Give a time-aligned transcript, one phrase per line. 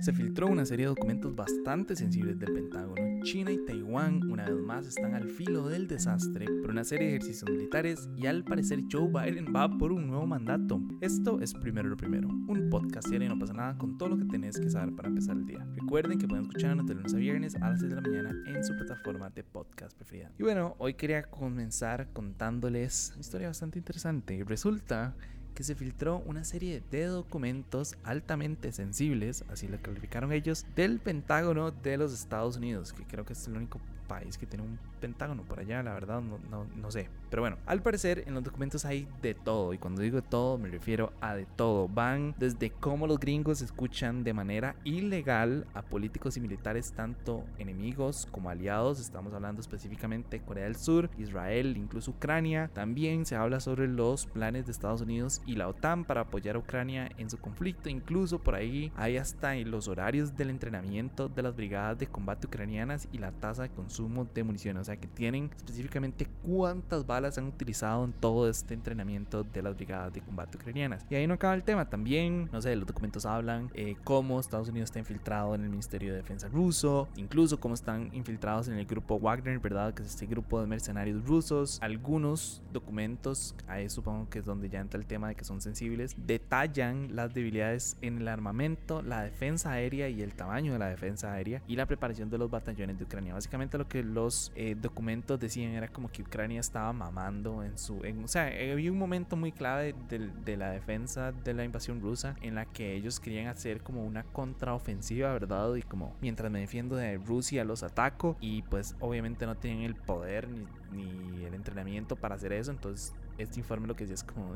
[0.00, 3.22] Se filtró una serie de documentos bastante sensibles del Pentágono.
[3.22, 7.16] China y Taiwán una vez más están al filo del desastre por una serie de
[7.16, 10.80] ejercicios militares y al parecer Joe Biden va por un nuevo mandato.
[11.02, 14.16] Esto es Primero lo Primero, un podcast serio y no pasa nada con todo lo
[14.16, 15.66] que tenés que saber para empezar el día.
[15.74, 18.64] Recuerden que pueden escucharnos de lunes a viernes a las 6 de la mañana en
[18.64, 20.32] su plataforma de podcast preferida.
[20.38, 24.42] Y bueno, hoy quería comenzar contándoles una historia bastante interesante.
[24.46, 25.14] Resulta
[25.54, 31.70] que se filtró una serie de documentos altamente sensibles, así lo calificaron ellos, del Pentágono
[31.70, 35.44] de los Estados Unidos, que creo que es el único país que tiene un pentágono
[35.44, 37.08] por allá, la verdad no, no, no, sé.
[37.30, 40.68] Pero bueno, al parecer en los documentos hay de todo, y cuando digo todo me
[40.68, 41.86] refiero a de todo.
[41.86, 48.26] Van desde cómo los gringos escuchan de manera ilegal a políticos y militares, tanto enemigos
[48.32, 48.98] como aliados.
[48.98, 52.68] Estamos hablando específicamente de Corea del Sur, Israel, incluso Ucrania.
[52.74, 56.58] También se habla sobre los planes de Estados Unidos y la OTAN para apoyar a
[56.58, 57.88] Ucrania en su conflicto.
[57.88, 63.08] Incluso por ahí hay hasta los horarios del entrenamiento de las brigadas de combate ucranianas
[63.12, 67.46] y la tasa de consumo de municiones, o sea que tienen específicamente cuántas balas han
[67.46, 71.04] utilizado en todo este entrenamiento de las brigadas de combate ucranianas.
[71.10, 74.68] Y ahí no acaba el tema, también, no sé, los documentos hablan eh, cómo Estados
[74.68, 78.86] Unidos está infiltrado en el Ministerio de Defensa ruso, incluso cómo están infiltrados en el
[78.86, 79.94] grupo Wagner, ¿verdad?
[79.94, 81.78] Que es este grupo de mercenarios rusos.
[81.82, 86.16] Algunos documentos, ahí supongo que es donde ya entra el tema de que son sensibles,
[86.26, 91.32] detallan las debilidades en el armamento, la defensa aérea y el tamaño de la defensa
[91.32, 93.34] aérea y la preparación de los batallones de Ucrania.
[93.34, 97.98] Básicamente lo que los eh, documentos decían era como que Ucrania estaba mamando en su...
[97.98, 102.36] o sea, había un momento muy clave de, de, la defensa de la invasión rusa
[102.40, 105.74] en la que ellos querían hacer como una contraofensiva, ¿verdad?
[105.74, 109.96] Y como mientras me defiendo de Rusia los ataco y pues obviamente no tienen el
[109.96, 114.24] poder ni, ni el entrenamiento para hacer eso, entonces este informe lo que decía es
[114.24, 114.54] como,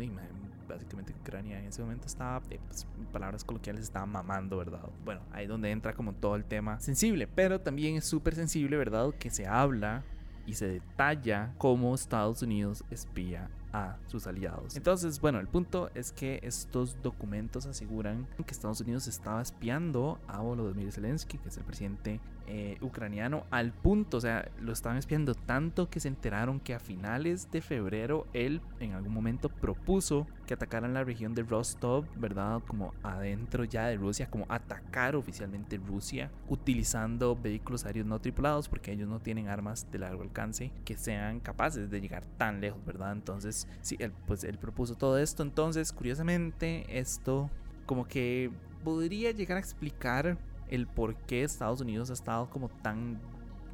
[0.68, 4.82] básicamente Ucrania en ese momento estaba, eh, pues, en palabras coloquiales, estaba mamando, ¿verdad?
[5.04, 8.76] Bueno, ahí es donde entra como todo el tema sensible, pero también es súper sensible,
[8.76, 9.10] ¿verdad?
[9.18, 10.04] Que se habla
[10.46, 14.76] y se detalla cómo Estados Unidos espía a sus aliados.
[14.76, 20.40] Entonces, bueno, el punto es que estos documentos aseguran que Estados Unidos estaba espiando a
[20.40, 25.34] Volodymyr Zelensky, que es el presidente eh, ucraniano, al punto, o sea, lo estaban espiando
[25.34, 30.54] tanto que se enteraron que a finales de febrero él en algún momento propuso que
[30.54, 32.62] atacaran la región de Rostov, ¿verdad?
[32.66, 38.92] Como adentro ya de Rusia, como atacar oficialmente Rusia utilizando vehículos aéreos no tripulados porque
[38.92, 43.12] ellos no tienen armas de largo alcance que sean capaces de llegar tan lejos, ¿verdad?
[43.12, 45.42] Entonces, sí, él, pues él propuso todo esto.
[45.42, 47.50] Entonces, curiosamente, esto
[47.86, 48.50] como que
[48.82, 50.38] podría llegar a explicar
[50.68, 53.20] el por qué Estados Unidos ha estado como tan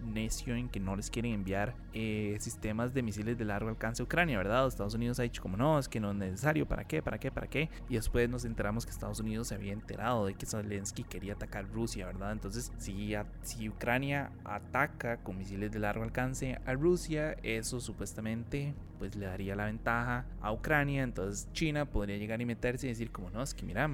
[0.01, 4.05] necio en que no les quieren enviar eh, sistemas de misiles de largo alcance a
[4.05, 4.67] Ucrania, ¿verdad?
[4.67, 7.03] Estados Unidos ha dicho como no, es que no es necesario, ¿para qué?
[7.03, 7.31] ¿Para qué?
[7.31, 7.69] ¿Para qué?
[7.89, 11.69] Y después nos enteramos que Estados Unidos se había enterado de que Zelensky quería atacar
[11.71, 12.33] Rusia, ¿verdad?
[12.33, 19.17] Entonces, si, si Ucrania ataca con misiles de largo alcance a Rusia, eso supuestamente pues
[19.17, 23.31] le daría la ventaja a Ucrania, entonces China podría llegar y meterse y decir como
[23.31, 23.89] no, es que mira,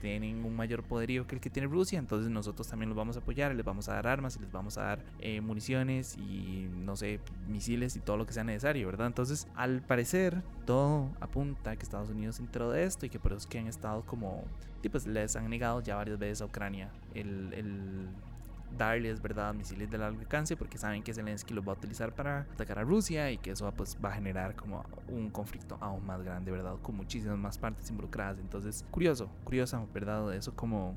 [0.00, 3.18] tienen un mayor poderío que el que tiene Rusia, entonces nosotros también los vamos a
[3.18, 6.94] apoyar, les vamos a dar armas y les vamos a dar eh, municiones y no
[6.94, 9.08] sé, misiles y todo lo que sea necesario, ¿verdad?
[9.08, 13.32] Entonces, al parecer, todo apunta a que Estados Unidos entró de esto y que por
[13.32, 14.44] eso es que han estado como,
[14.88, 18.08] pues les han negado ya varias veces a Ucrania el, el
[18.76, 22.40] darles, ¿verdad?, misiles de largo alcance porque saben que Zelensky los va a utilizar para
[22.40, 26.22] atacar a Rusia y que eso pues, va a generar como un conflicto aún más
[26.22, 28.38] grande, ¿verdad?, con muchísimas más partes involucradas.
[28.38, 30.94] Entonces, curioso, curioso, ¿verdad?, eso como,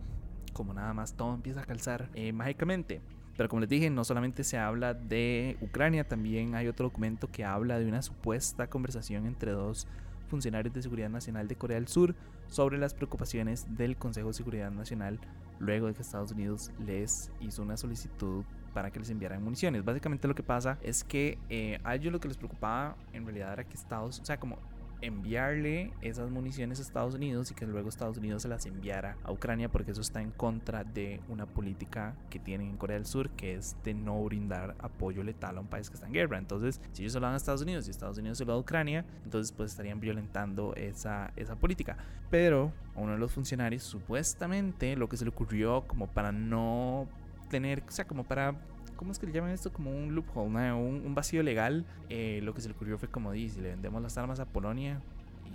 [0.54, 3.02] como nada más todo empieza a calzar eh, mágicamente.
[3.38, 7.46] Pero como les dije, no solamente se habla de Ucrania, también hay otro documento que
[7.46, 9.88] habla de una supuesta conversación entre dos
[10.28, 12.16] funcionarios de seguridad nacional de Corea del Sur
[12.48, 15.20] sobre las preocupaciones del Consejo de Seguridad Nacional
[15.60, 18.44] luego de que Estados Unidos les hizo una solicitud
[18.74, 19.84] para que les enviaran municiones.
[19.84, 23.54] Básicamente lo que pasa es que eh, a ellos lo que les preocupaba en realidad
[23.54, 24.60] era que Estados, o sea, como
[25.02, 29.32] enviarle esas municiones a Estados Unidos y que luego Estados Unidos se las enviara a
[29.32, 33.30] Ucrania porque eso está en contra de una política que tienen en Corea del Sur
[33.32, 36.38] que es de no brindar apoyo letal a un país que está en guerra.
[36.38, 38.58] Entonces, si ellos se lo dan a Estados Unidos y Estados Unidos se lo da
[38.58, 41.98] a Ucrania, entonces pues estarían violentando esa, esa política.
[42.30, 47.08] Pero a uno de los funcionarios supuestamente lo que se le ocurrió como para no
[47.50, 48.56] tener, o sea, como para
[48.98, 49.72] ¿cómo es que le llaman esto?
[49.72, 51.86] Como un loophole, un, vacío legal.
[52.10, 54.46] Eh, lo que se le ocurrió fue como, di, si le vendemos las armas a
[54.46, 55.02] Polonia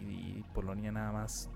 [0.00, 1.50] y, Polonia nada más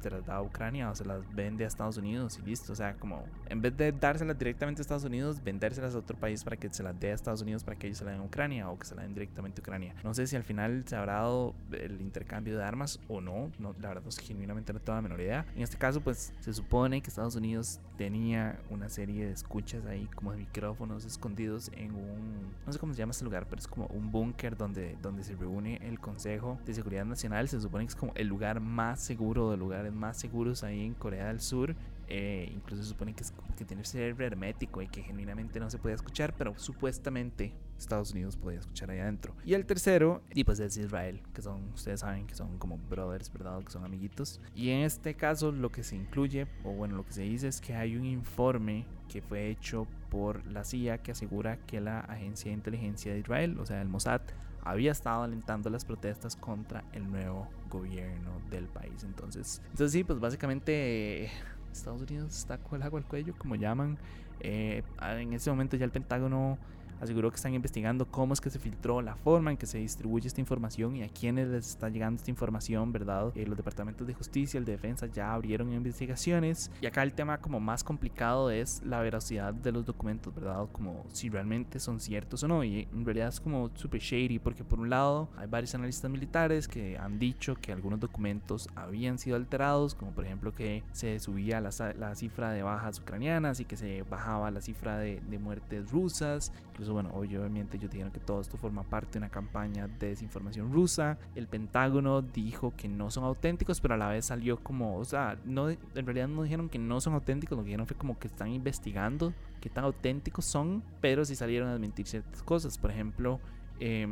[0.00, 2.72] se las da a Ucrania o se las vende a Estados Unidos y listo.
[2.72, 6.44] O sea, como en vez de dárselas directamente a Estados Unidos, vendérselas a otro país
[6.44, 8.24] para que se las dé a Estados Unidos para que ellos se las den a
[8.24, 9.94] Ucrania o que se las den directamente a Ucrania.
[10.04, 13.50] No sé si al final se habrá dado el intercambio de armas o no.
[13.58, 15.46] no la verdad, es genuinamente no tengo la menor idea.
[15.54, 20.08] En este caso, pues se supone que Estados Unidos tenía una serie de escuchas ahí
[20.14, 23.66] como de micrófonos escondidos en un, no sé cómo se llama este lugar, pero es
[23.66, 27.48] como un búnker donde, donde se reúne el Consejo de Seguridad Nacional.
[27.48, 29.56] Se supone que es como el lugar más seguro de
[29.88, 31.74] lugares más seguros ahí en Corea del Sur.
[32.10, 35.76] Eh, incluso se supone que, es, que tiene ser hermético y que genuinamente no se
[35.76, 39.34] puede escuchar, pero supuestamente Estados Unidos podía escuchar ahí adentro.
[39.44, 43.30] Y el tercero, y pues es Israel, que son, ustedes saben que son como brothers,
[43.30, 43.62] ¿verdad?
[43.62, 44.40] Que son amiguitos.
[44.54, 47.60] Y en este caso lo que se incluye, o bueno, lo que se dice es
[47.60, 52.50] que hay un informe que fue hecho por la CIA que asegura que la agencia
[52.50, 54.22] de inteligencia de Israel, o sea, el Mossad,
[54.62, 59.04] había estado alentando las protestas contra el nuevo gobierno del país.
[59.04, 61.30] Entonces, entonces sí, pues básicamente
[61.72, 63.98] Estados Unidos está con el agua al cuello, como llaman.
[64.40, 66.58] Eh, en ese momento ya el Pentágono
[67.00, 70.26] aseguró que están investigando cómo es que se filtró, la forma en que se distribuye
[70.26, 73.32] esta información y a quiénes les está llegando esta información, ¿verdad?
[73.34, 77.38] Eh, los departamentos de justicia, el de defensa ya abrieron investigaciones y acá el tema
[77.38, 80.66] como más complicado es la veracidad de los documentos, ¿verdad?
[80.72, 84.64] Como si realmente son ciertos o no y en realidad es como super shady porque
[84.64, 89.36] por un lado hay varios analistas militares que han dicho que algunos documentos habían sido
[89.36, 93.76] alterados, como por ejemplo que se subía la, la cifra de bajas ucranianas y que
[93.76, 98.40] se bajaba la cifra de, de muertes rusas, incluso bueno, obviamente ellos dijeron que todo
[98.40, 101.18] esto forma parte de una campaña de desinformación rusa.
[101.34, 105.38] El Pentágono dijo que no son auténticos, pero a la vez salió como, o sea,
[105.44, 108.28] no, en realidad no dijeron que no son auténticos, lo que dijeron fue como que
[108.28, 112.78] están investigando qué tan auténticos son, pero sí salieron a desmentir ciertas cosas.
[112.78, 113.40] Por ejemplo,
[113.80, 114.06] eh,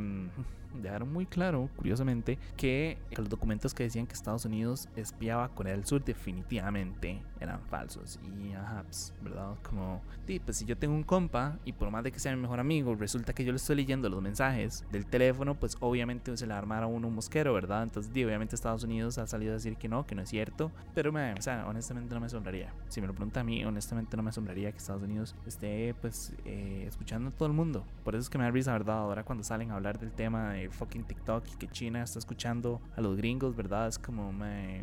[0.82, 5.72] dejaron muy claro, curiosamente, que los documentos que decían que Estados Unidos espiaba a Corea
[5.74, 8.18] del Sur definitivamente eran falsos.
[8.40, 9.56] Y ajá, pues, ¿verdad?
[9.62, 12.42] Como, sí, pues si yo tengo un compa y por más de que sea mi
[12.42, 16.46] mejor amigo, resulta que yo le estoy leyendo los mensajes del teléfono, pues obviamente se
[16.46, 17.82] le armará a uno un mosquero, ¿verdad?
[17.82, 20.72] Entonces, sí, obviamente Estados Unidos ha salido a decir que no, que no es cierto.
[20.94, 22.72] Pero, me, o sea, honestamente no me asombraría.
[22.88, 26.34] Si me lo pregunta a mí, honestamente no me asombraría que Estados Unidos esté, pues,
[26.44, 27.84] eh, escuchando a todo el mundo.
[28.04, 28.98] Por eso es que me da risa, ¿verdad?
[28.98, 32.80] Ahora cuando salen a hablar del tema de fucking TikTok y que China está escuchando
[32.96, 33.88] a los gringos, ¿verdad?
[33.88, 34.82] Es como, me,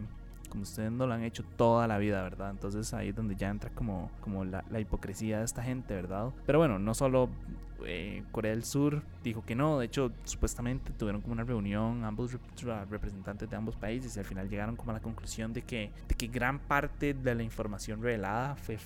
[0.53, 2.51] como ustedes no lo han hecho toda la vida, ¿verdad?
[2.51, 6.29] Entonces ahí es donde ya entra como, como la, hipocresía de esta gente, ¿verdad?
[6.45, 7.27] Pero bueno, no solo
[7.85, 12.37] eh, Corea del Sur dijo que no, de hecho supuestamente tuvieron como una reunión ambos
[12.89, 16.15] representantes de ambos países y al final llegaron como a la conclusión de que, de
[16.15, 18.77] que gran parte de la información revelada fue,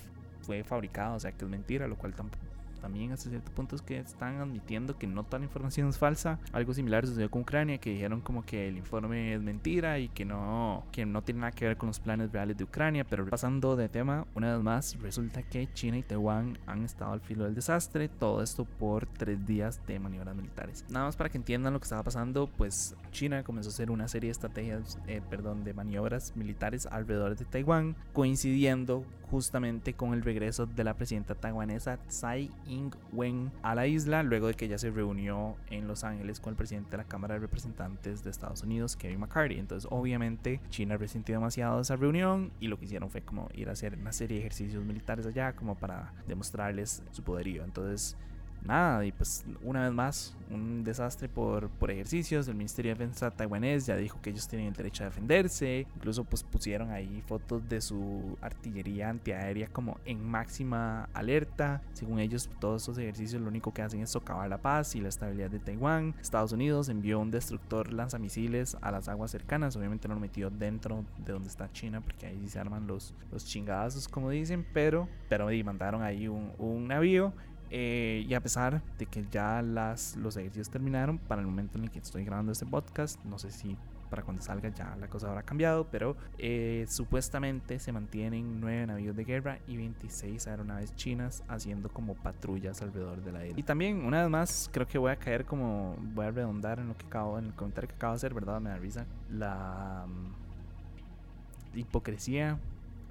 [0.42, 2.47] fue fabricada, o sea que es mentira, lo cual tampoco
[2.80, 6.40] también hasta cierto punto es que están admitiendo que no toda la información es falsa.
[6.52, 10.26] Algo similar sucedió con Ucrania, que dijeron como que el informe es mentira y que
[10.26, 13.04] no, que no tiene nada que ver con los planes reales de Ucrania.
[13.04, 17.22] Pero pasando de tema, una vez más, resulta que China y Taiwán han estado al
[17.22, 18.10] filo del desastre.
[18.10, 20.86] Todo esto por tres días de maniobras militares.
[20.90, 24.08] Nada más para que entiendan lo que estaba pasando, pues China comenzó a hacer una
[24.08, 30.22] serie de estrategias, eh, perdón, de maniobras militares alrededor de Taiwán, coincidiendo justamente con el
[30.22, 34.90] regreso de la presidenta taiwanesa Tsai Ing-wen a la isla luego de que ella se
[34.90, 38.96] reunió en Los Ángeles con el presidente de la Cámara de Representantes de Estados Unidos,
[38.96, 39.60] Kevin McCarthy.
[39.60, 43.74] Entonces, obviamente, China resintió demasiado esa reunión y lo que hicieron fue como ir a
[43.74, 47.64] hacer una serie de ejercicios militares allá como para demostrarles su poderío.
[47.64, 48.18] Entonces,
[48.68, 52.48] nada, y pues una vez más, un desastre por, por ejercicios.
[52.48, 55.88] El Ministerio de Defensa taiwanés ya dijo que ellos tienen el derecho a defenderse.
[55.96, 61.82] Incluso pues pusieron ahí fotos de su artillería antiaérea como en máxima alerta.
[61.94, 65.10] Según ellos, todos esos ejercicios lo único que hacen es socavar la paz y la
[65.10, 66.16] estabilidad de Taiwán.
[66.22, 69.76] Estados Unidos envió un destructor lanzamisiles a las aguas cercanas.
[69.76, 73.46] Obviamente no lo metió dentro de donde está China porque ahí se arman los, los
[73.46, 74.66] chingadazos como dicen.
[74.74, 77.34] Pero, pero mandaron ahí un, un navío
[77.70, 81.86] eh, y a pesar de que ya las, los ejercicios terminaron, para el momento en
[81.86, 83.78] el que estoy grabando este podcast, no sé si
[84.10, 89.16] para cuando salga ya la cosa habrá cambiado, pero eh, supuestamente se mantienen 9 navíos
[89.16, 93.60] de guerra y 26 aeronaves chinas haciendo como patrullas alrededor de la isla.
[93.60, 96.88] Y también, una vez más, creo que voy a caer como, voy a redondar en
[96.88, 98.62] lo que acabo, en el comentario que acabo de hacer, ¿verdad?
[98.62, 99.06] Me da risa.
[99.30, 102.58] La mm, hipocresía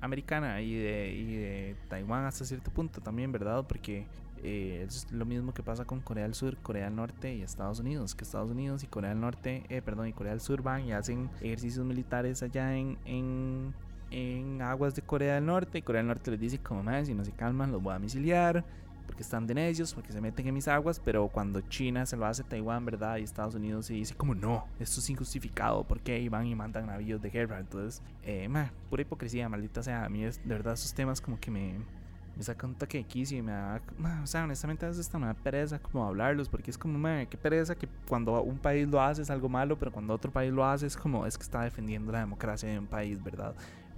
[0.01, 3.65] americana y de, y de Taiwán hasta cierto punto también, ¿verdad?
[3.67, 4.07] Porque
[4.43, 7.81] eh, es lo mismo que pasa con Corea del Sur, Corea del Norte y Estados
[7.81, 10.85] Unidos, que Estados Unidos y Corea del Norte, eh, perdón, y Corea del Sur van
[10.85, 13.75] y hacen ejercicios militares allá en, en,
[14.11, 17.15] en aguas de Corea del Norte y Corea del Norte les dice como más, si
[17.15, 18.65] no se calman los voy a misiliar
[19.07, 22.27] porque están de necios, porque se meten en mis aguas, pero cuando China se lo
[22.27, 23.17] hace Taiwán, ¿verdad?
[23.19, 26.29] Y Estados Unidos se dice como no, esto es injustificado, porque qué?
[26.29, 27.59] van y mandan navíos de guerra.
[27.59, 28.49] Entonces, eh,
[28.91, 30.05] pura hipocresía, maldita sea.
[30.05, 31.77] A mí es, de verdad esos temas como que me,
[32.37, 33.81] me saca un toque quicio y me da,
[34.23, 37.37] o sea, honestamente a veces me da pereza como hablarlos, porque es como, man, qué
[37.37, 40.65] pereza que cuando un país lo hace es algo malo, pero cuando otro país lo
[40.65, 43.55] hace es como, es que está defendiendo la democracia de un país, ¿verdad?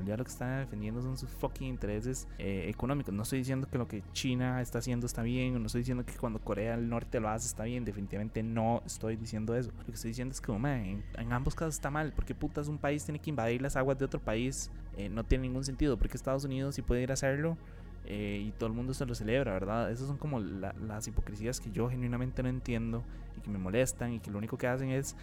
[0.07, 3.13] Ya lo que está defendiendo son sus fucking intereses eh, económicos.
[3.13, 6.05] No estoy diciendo que lo que China está haciendo está bien, o no estoy diciendo
[6.05, 9.73] que cuando Corea del Norte lo hace está bien, definitivamente no estoy diciendo eso.
[9.77, 12.79] Lo que estoy diciendo es que, man, en, ambos casos está mal, porque putas un
[12.79, 16.17] país tiene que invadir las aguas de otro país, eh, no tiene ningún sentido, porque
[16.17, 17.59] Estados Unidos si puede ir a hacerlo,
[18.11, 19.91] eh, y todo el mundo se lo celebra, ¿verdad?
[19.91, 23.05] Esas son como las hipocresías que yo genuinamente no entiendo
[23.37, 25.15] y que me molestan y que lo único que hacen es,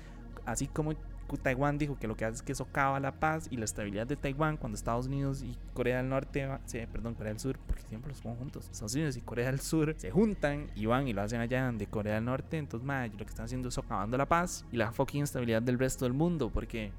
[0.45, 0.93] así como
[1.41, 4.15] Taiwán dijo que lo que hace es que socava la paz y la estabilidad de
[4.15, 8.09] Taiwán cuando Estados Unidos y Corea del Norte, sí, perdón, Corea del Sur, porque siempre
[8.09, 11.23] los pongo juntos, Estados Unidos y Corea del Sur se juntan y van y lo
[11.23, 14.27] hacen allá de Corea del Norte, entonces, ma, lo que están haciendo es socavando la
[14.27, 16.91] paz y la fucking estabilidad del resto del mundo, porque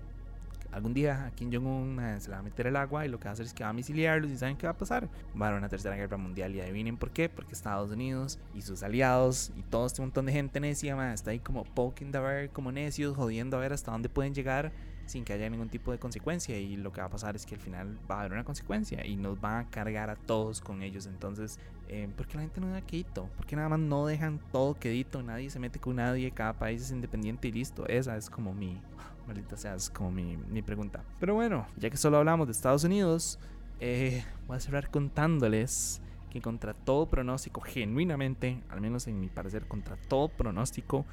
[0.76, 3.18] algún día a Kim Jong-un eh, se le va a meter el agua y lo
[3.18, 5.08] que va a hacer es que va a misiliarlos y ¿saben qué va a pasar?
[5.40, 8.60] Va a haber una tercera guerra mundial y adivinen por qué, porque Estados Unidos y
[8.60, 12.50] sus aliados y todo este montón de gente necia está ahí como poking the bear,
[12.50, 14.70] como necios, jodiendo a ver hasta dónde pueden llegar
[15.06, 17.54] sin que haya ningún tipo de consecuencia y lo que va a pasar es que
[17.54, 20.82] al final va a haber una consecuencia y nos va a cargar a todos con
[20.82, 23.28] ellos entonces eh, ¿por qué la gente no da quedito?
[23.36, 25.22] ¿por qué nada más no dejan todo quedito?
[25.22, 28.80] nadie se mete con nadie, cada país es independiente y listo esa es como mi
[29.26, 31.04] maldita sea, es como mi, mi pregunta.
[31.20, 33.38] Pero bueno, ya que solo hablamos de Estados Unidos,
[33.80, 39.66] eh, voy a cerrar contándoles que contra todo pronóstico, genuinamente, al menos en mi parecer,
[39.66, 41.04] contra todo pronóstico,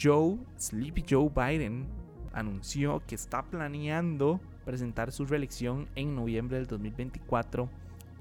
[0.00, 1.86] Joe, Sleepy Joe Biden,
[2.32, 7.68] anunció que está planeando presentar su reelección en noviembre del 2024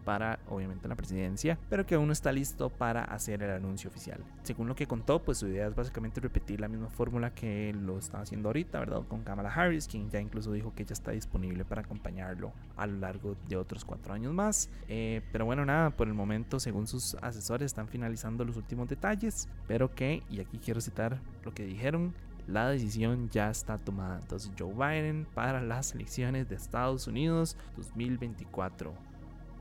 [0.04, 4.20] para obviamente la presidencia, pero que aún no está listo para hacer el anuncio oficial.
[4.44, 7.98] Según lo que contó, pues su idea es básicamente repetir la misma fórmula que lo
[7.98, 9.02] está haciendo ahorita, ¿verdad?
[9.08, 13.00] Con Kamala Harris, quien ya incluso dijo que ya está disponible para acompañarlo a lo
[13.00, 14.70] largo de otros cuatro años más.
[14.88, 19.48] Eh, pero bueno, nada, por el momento, según sus asesores, están finalizando los últimos detalles,
[19.68, 22.14] pero que, y aquí quiero citar lo que dijeron,
[22.48, 24.20] la decisión ya está tomada.
[24.20, 29.11] Entonces Joe Biden para las elecciones de Estados Unidos 2024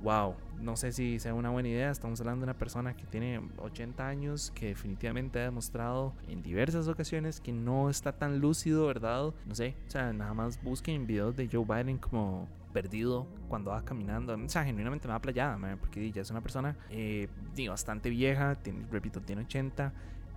[0.03, 1.91] wow, no sé si sea una buena idea.
[1.91, 6.89] Estamos hablando de una persona que tiene 80 años, que definitivamente ha demostrado en diversas
[6.89, 9.33] ocasiones que no está tan lúcido, ¿verdad?
[9.47, 13.85] No sé, o sea, nada más busquen videos de Joe Biden como perdido cuando va
[13.85, 14.35] caminando.
[14.35, 17.29] O sea, genuinamente me va playada, porque ya es una persona eh,
[17.69, 19.93] bastante vieja, tiene, repito, tiene 80.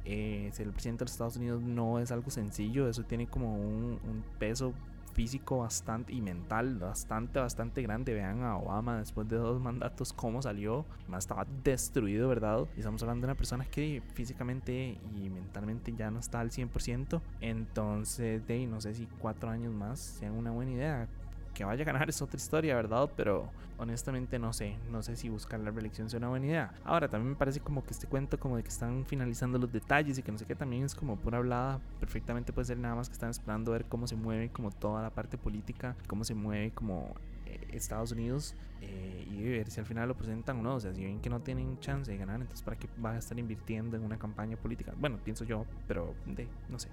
[0.05, 3.55] Eh, ser el presidente de los Estados Unidos no es algo sencillo, eso tiene como
[3.55, 4.74] un peso
[5.13, 8.13] físico bastante y mental bastante, bastante grande.
[8.13, 10.86] Vean a Obama después de dos mandatos, cómo salió.
[11.08, 12.65] Más estaba destruido, ¿verdad?
[12.75, 17.22] Y estamos hablando de una persona que físicamente y mentalmente ya no está al 100%.
[17.41, 21.08] Entonces, de no sé si cuatro años más sean una buena idea
[21.53, 23.10] que vaya a ganar es otra historia, ¿verdad?
[23.15, 26.74] Pero honestamente no sé, no sé si buscar la reelección sea una buena idea.
[26.83, 30.17] Ahora, también me parece como que este cuento como de que están finalizando los detalles
[30.17, 31.79] y que no sé qué, también es como pura hablada.
[32.00, 35.10] Perfectamente puede ser nada más que están esperando ver cómo se mueve como toda la
[35.10, 37.13] parte política, cómo se mueve como
[37.45, 40.75] eh, Estados Unidos eh, y ver si al final lo presentan o no.
[40.75, 43.19] O sea, si ven que no tienen chance de ganar, entonces ¿para qué van a
[43.19, 44.93] estar invirtiendo en una campaña política?
[44.98, 46.89] Bueno, pienso yo, pero de, no sé.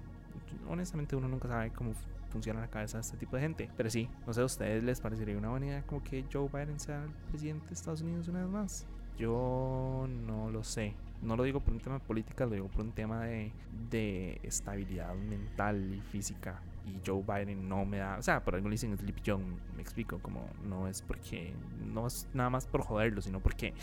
[0.67, 1.93] Honestamente uno nunca sabe cómo
[2.31, 3.69] funciona la cabeza de este tipo de gente.
[3.77, 6.79] Pero sí, no sé, ¿a ustedes les parecería una buena idea como que Joe Biden
[6.79, 8.87] sea el presidente de Estados Unidos una vez más?
[9.17, 10.95] Yo no lo sé.
[11.21, 13.51] No lo digo por un tema de política, lo digo por un tema de,
[13.91, 16.61] de estabilidad mental y física.
[16.87, 18.17] Y Joe Biden no me da.
[18.17, 20.17] O sea, por algo le dicen Sleepy John, me explico.
[20.19, 21.53] Como no es porque.
[21.93, 23.75] No es nada más por joderlo, sino porque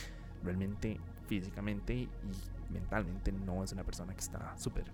[0.42, 2.08] realmente físicamente y
[2.70, 4.86] mentalmente no es una persona que está súper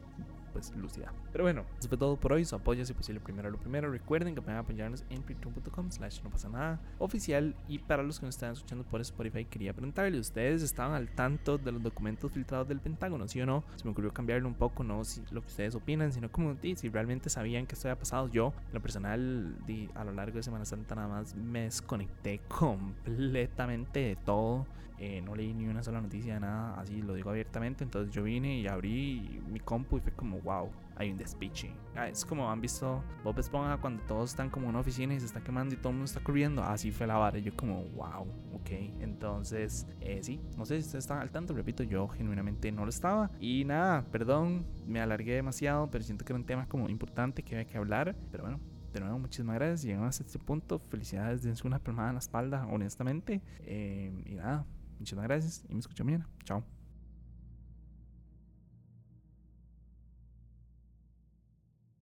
[0.55, 1.13] pues lúcida.
[1.33, 2.45] Pero bueno, eso fue todo por hoy.
[2.45, 3.91] Su apoyo, si posible, primero lo primero.
[3.91, 7.55] Recuerden que pueden apoyarnos en patreon.com slash no pasa nada oficial.
[7.69, 11.59] Y para los que nos están escuchando por Spotify, quería preguntarle, ¿ustedes estaban al tanto
[11.59, 13.27] de los documentos filtrados del Pentágono?
[13.27, 13.65] ¿Sí o no?
[13.75, 16.89] Se me ocurrió cambiarlo un poco, no si lo que ustedes opinan, sino como si
[16.89, 18.29] realmente sabían que esto había pasado.
[18.29, 19.57] Yo, en lo personal,
[19.95, 24.67] a lo largo de Semana Santa nada más me desconecté completamente de todo.
[24.99, 27.83] Eh, no leí ni una sola noticia, nada, así lo digo abiertamente.
[27.83, 31.73] Entonces yo vine y abrí mi compu y fue como, wow, hay un despiche.
[31.97, 35.21] Ah, es como han visto Bob Esponja cuando todos están como en una oficina y
[35.21, 36.63] se está quemando y todo el mundo está corriendo.
[36.63, 37.39] Así fue la vara.
[37.39, 38.71] Yo como, wow, ok.
[39.01, 41.55] Entonces, eh, sí, no sé si ustedes están al tanto.
[41.55, 43.31] Repito, yo genuinamente no lo estaba.
[43.41, 47.57] Y nada, perdón, me alargué demasiado, pero siento que era un tema como importante que
[47.57, 48.15] había que hablar.
[48.31, 48.61] Pero bueno,
[48.93, 49.83] de nuevo, muchísimas gracias.
[49.83, 50.79] Llegamos hasta este punto.
[50.79, 53.43] Felicidades, dense una palmada en la espalda, honestamente.
[53.61, 54.65] Eh, y nada,
[54.99, 56.29] muchísimas gracias y me escucho mañana.
[56.45, 56.74] Chao.